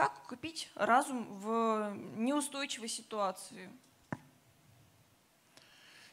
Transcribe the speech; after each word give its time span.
Как 0.00 0.18
укрепить 0.24 0.70
разум 0.76 1.26
в 1.40 1.94
неустойчивой 2.16 2.88
ситуации? 2.88 3.68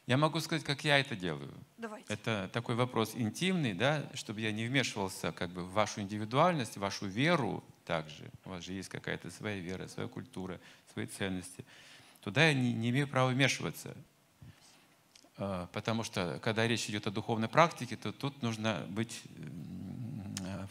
Я 0.05 0.17
могу 0.17 0.41
сказать, 0.41 0.65
как 0.65 0.83
я 0.83 0.99
это 0.99 1.15
делаю. 1.15 1.53
Давайте. 1.77 2.13
Это 2.13 2.49
такой 2.51 2.75
вопрос 2.75 3.15
интимный, 3.15 3.73
да, 3.73 4.03
чтобы 4.13 4.41
я 4.41 4.51
не 4.51 4.65
вмешивался 4.65 5.31
как 5.31 5.51
бы 5.51 5.63
в 5.63 5.71
вашу 5.71 6.01
индивидуальность, 6.01 6.75
в 6.75 6.81
вашу 6.81 7.05
веру 7.05 7.63
также. 7.85 8.29
У 8.43 8.49
вас 8.49 8.65
же 8.65 8.73
есть 8.73 8.89
какая-то 8.89 9.31
своя 9.31 9.57
вера, 9.61 9.87
своя 9.87 10.09
культура, 10.09 10.59
свои 10.91 11.05
ценности. 11.05 11.63
Туда 12.19 12.45
я 12.45 12.53
не, 12.53 12.73
не 12.73 12.89
имею 12.89 13.07
права 13.07 13.29
вмешиваться. 13.29 13.95
А, 15.37 15.69
потому 15.71 16.03
что, 16.03 16.41
когда 16.43 16.67
речь 16.67 16.89
идет 16.89 17.07
о 17.07 17.11
духовной 17.11 17.47
практике, 17.47 17.95
то 17.95 18.11
тут 18.11 18.41
нужно 18.41 18.85
быть 18.89 19.23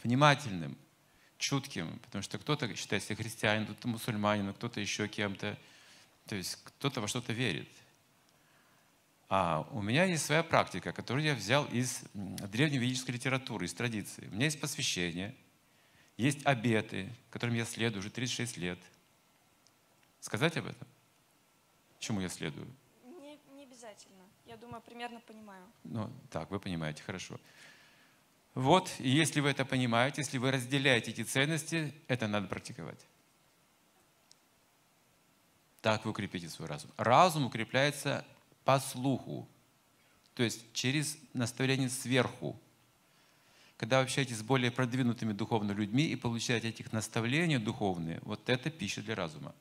внимательным, 0.03 0.77
чутким, 1.37 1.99
потому 1.99 2.21
что 2.21 2.37
кто-то 2.37 2.73
считает 2.75 3.03
себя 3.03 3.15
христианином, 3.15 3.67
кто-то 3.73 3.87
мусульманином, 3.87 4.53
кто-то 4.53 4.79
еще 4.79 5.07
кем-то. 5.07 5.57
То 6.25 6.35
есть 6.35 6.57
кто-то 6.63 7.01
во 7.01 7.07
что-то 7.07 7.33
верит. 7.33 7.69
А 9.29 9.67
у 9.71 9.81
меня 9.81 10.05
есть 10.05 10.25
своя 10.25 10.41
практика, 10.43 10.93
которую 10.93 11.25
я 11.25 11.35
взял 11.35 11.65
из 11.65 12.03
древневедической 12.13 13.13
литературы, 13.15 13.65
из 13.65 13.73
традиции. 13.73 14.27
У 14.31 14.35
меня 14.35 14.45
есть 14.45 14.59
посвящение, 14.59 15.35
есть 16.15 16.45
обеты, 16.45 17.13
которым 17.29 17.55
я 17.55 17.65
следую 17.65 17.99
уже 17.99 18.09
36 18.09 18.57
лет. 18.57 18.79
Сказать 20.21 20.55
об 20.57 20.67
этом? 20.67 20.87
Чему 21.99 22.21
я 22.21 22.29
следую? 22.29 22.67
Не, 23.03 23.37
не 23.53 23.63
обязательно. 23.63 24.23
Я 24.45 24.55
думаю, 24.55 24.81
примерно 24.81 25.19
понимаю. 25.19 25.63
Ну, 25.83 26.09
так, 26.31 26.49
вы 26.49 26.59
понимаете, 26.59 27.03
хорошо. 27.03 27.39
Вот, 28.57 28.91
и 28.97 29.07
если 29.07 29.39
вы 29.39 29.49
это 29.49 29.65
понимаете, 29.65 30.21
если 30.21 30.39
вы 30.39 30.49
разделяете 30.49 31.11
эти 31.11 31.21
ценности, 31.21 31.93
это 32.07 32.27
надо 32.27 32.47
практиковать. 32.47 32.99
Так 35.79 36.03
вы 36.05 36.09
укрепите 36.09 36.49
свой 36.49 36.67
разум. 36.67 36.89
Разум 36.97 37.45
укрепляется 37.45 38.25
по 38.65 38.79
слуху, 38.79 39.47
то 40.33 40.41
есть 40.41 40.73
через 40.73 41.19
наставление 41.33 41.87
сверху. 41.87 42.59
Когда 43.77 43.99
вы 43.99 44.05
общаетесь 44.05 44.37
с 44.37 44.41
более 44.41 44.71
продвинутыми 44.71 45.33
духовными 45.33 45.77
людьми 45.77 46.05
и 46.05 46.15
получаете 46.15 46.69
этих 46.69 46.91
наставления 46.91 47.59
духовные, 47.59 48.19
вот 48.23 48.49
это 48.49 48.71
пища 48.71 49.03
для 49.03 49.13
разума. 49.13 49.53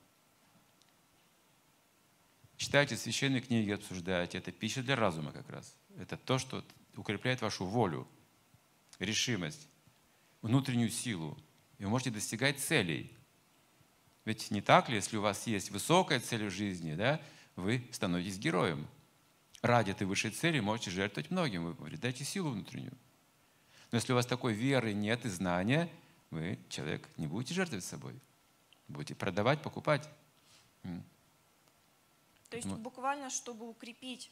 Читайте 2.57 2.97
священные 2.97 3.43
книги, 3.43 3.73
обсуждаете, 3.73 4.39
это 4.39 4.53
пища 4.53 4.83
для 4.83 4.97
разума 4.97 5.33
как 5.33 5.51
раз. 5.51 5.77
Это 5.99 6.17
то, 6.17 6.39
что 6.39 6.65
укрепляет 6.97 7.43
вашу 7.43 7.67
волю, 7.67 8.09
решимость, 8.99 9.69
внутреннюю 10.43 10.91
силу. 10.91 11.37
И 11.79 11.85
вы 11.85 11.91
можете 11.91 12.11
достигать 12.11 12.59
целей. 12.59 13.13
Ведь 14.25 14.51
не 14.51 14.61
так 14.61 14.89
ли, 14.89 14.97
если 14.97 15.17
у 15.17 15.23
вас 15.23 15.47
есть 15.47 15.71
высокая 15.71 16.21
цель 16.21 16.47
в 16.47 16.51
жизни, 16.51 16.95
да, 16.95 17.21
вы 17.55 17.87
становитесь 17.93 18.39
героем. 18.39 18.87
Ради 19.63 19.91
этой 19.91 20.07
высшей 20.07 20.31
цели 20.31 20.61
можете 20.61 20.91
жертвовать 20.91 21.31
многим, 21.31 21.65
вы 21.65 21.71
обретаете 21.73 22.25
силу 22.25 22.51
внутреннюю. 22.51 22.97
Но 23.91 23.97
если 23.97 24.13
у 24.13 24.17
вас 24.17 24.27
такой 24.27 24.53
веры 24.53 24.93
нет 24.93 25.25
и 25.25 25.29
знания, 25.29 25.89
вы, 26.31 26.59
человек, 26.69 27.09
не 27.17 27.27
будете 27.27 27.55
жертвовать 27.55 27.85
собой. 27.85 28.15
Будете 28.89 29.15
продавать, 29.15 29.63
покупать. 29.63 30.09
То 32.51 32.57
есть 32.57 32.69
буквально, 32.69 33.31
чтобы 33.31 33.69
укрепить 33.69 34.31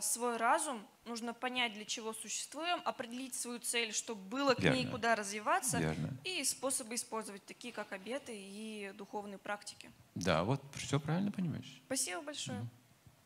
свой 0.00 0.36
разум, 0.36 0.86
нужно 1.04 1.34
понять, 1.34 1.74
для 1.74 1.84
чего 1.84 2.12
существуем, 2.12 2.80
определить 2.84 3.34
свою 3.34 3.58
цель, 3.58 3.92
чтобы 3.92 4.22
было 4.22 4.54
к 4.54 4.60
Верно. 4.60 4.76
ней 4.76 4.86
куда 4.86 5.14
развиваться, 5.14 5.78
Верно. 5.78 6.16
и 6.24 6.44
способы 6.44 6.94
использовать, 6.94 7.44
такие 7.44 7.72
как 7.72 7.92
обеты 7.92 8.32
и 8.34 8.92
духовные 8.96 9.38
практики. 9.38 9.90
Да, 10.14 10.44
вот 10.44 10.62
все 10.74 11.00
правильно 11.00 11.32
понимаешь. 11.32 11.82
Спасибо 11.86 12.22
большое. 12.22 12.58
Mm. 12.58 12.66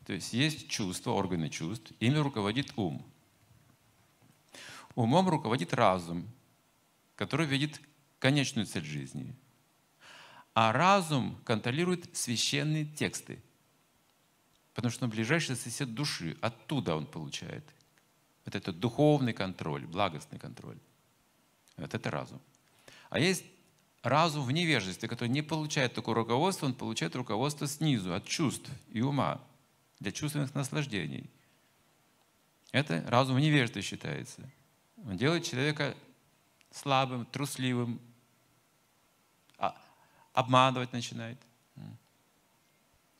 То 0.05 0.13
есть 0.13 0.33
есть 0.33 0.69
чувства, 0.69 1.11
органы 1.11 1.49
чувств, 1.49 1.91
ими 1.99 2.17
руководит 2.17 2.73
ум. 2.77 3.05
Умом 4.95 5.29
руководит 5.29 5.73
разум, 5.73 6.27
который 7.15 7.45
видит 7.45 7.79
конечную 8.17 8.65
цель 8.65 8.85
жизни. 8.85 9.35
А 10.55 10.73
разум 10.73 11.39
контролирует 11.45 12.17
священные 12.17 12.85
тексты– 12.85 13.43
Потому 14.79 14.93
что 14.93 15.03
он 15.03 15.11
ближайший 15.11 15.57
сосед 15.57 15.93
души, 15.93 16.37
оттуда 16.39 16.95
он 16.95 17.05
получает. 17.05 17.65
Вот 18.45 18.55
это 18.55 18.71
духовный 18.71 19.33
контроль, 19.33 19.85
благостный 19.85 20.39
контроль. 20.39 20.77
Вот 21.75 21.93
это 21.93 22.09
разум. 22.09 22.39
А 23.09 23.19
есть 23.19 23.43
разум 24.03 24.45
в 24.45 24.51
невежестве, 24.53 25.09
который 25.09 25.27
не 25.27 25.41
получает 25.41 25.93
такое 25.95 26.15
руководство, 26.15 26.65
он 26.65 26.73
получает 26.73 27.13
руководство 27.17 27.67
снизу, 27.67 28.13
от 28.13 28.23
чувств 28.23 28.71
и 28.87 29.01
ума, 29.01 29.41
для 29.99 30.13
чувственных 30.13 30.55
наслаждений. 30.55 31.29
Это 32.71 33.03
разум 33.09 33.35
в 33.35 33.41
невежестве 33.41 33.81
считается. 33.81 34.49
Он 35.05 35.17
делает 35.17 35.43
человека 35.43 35.93
слабым, 36.71 37.25
трусливым, 37.25 37.99
а, 39.57 39.75
обманывать 40.31 40.93
начинает. 40.93 41.37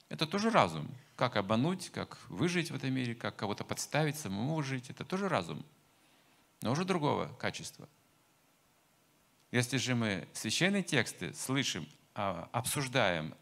Это 0.08 0.26
тоже 0.26 0.52
разум. 0.52 0.90
Как 1.20 1.36
обмануть, 1.36 1.90
как 1.90 2.18
выжить 2.30 2.72
в 2.72 2.76
этом 2.76 2.94
мире, 2.94 3.14
как 3.14 3.36
кого-то 3.36 3.66
подставить, 3.66 4.16
самому 4.16 4.64
жить. 4.64 4.90
Это 4.90 5.04
тоже 5.04 5.28
разум. 5.28 5.66
Но 6.62 6.72
уже 6.72 6.86
другого 6.86 7.28
качества. 7.34 7.90
Если 9.52 9.76
же 9.76 9.96
мы 9.96 10.30
священные 10.32 10.82
тексты 10.82 11.34
слышим, 11.34 11.86
а, 12.16 12.48
обсуждаем, 12.54 13.36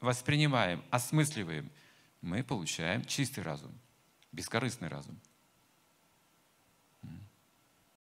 воспринимаем, 0.00 0.82
осмысливаем, 0.88 1.70
мы 2.22 2.42
получаем 2.42 3.04
чистый 3.04 3.40
разум, 3.40 3.78
бескорыстный 4.32 4.88
разум. 4.88 5.20